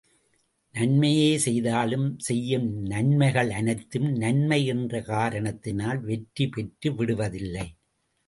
[0.75, 7.67] நன்மையே செய்தாலும் செய்யும் நன்மைகளனைத்தும் நன்மை என்ற காரணத்தினால் வெற்றி பெற்று விடுவதில்லை.